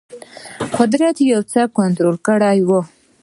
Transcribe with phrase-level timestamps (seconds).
[0.77, 2.81] قدرت یو څه کنټرول کړی وو.